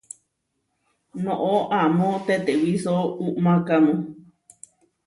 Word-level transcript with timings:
Noʼó 1.23 1.51
amó 1.79 2.07
tetewíso 2.25 2.93
uʼmákamu. 3.25 3.91